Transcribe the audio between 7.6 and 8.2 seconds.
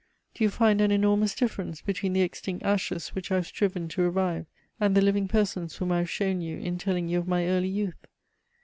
youth?